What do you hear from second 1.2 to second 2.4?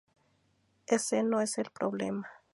no es hoy el problema.